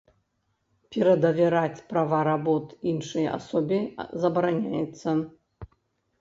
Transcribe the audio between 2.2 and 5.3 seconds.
работ іншай асобе забараняецца.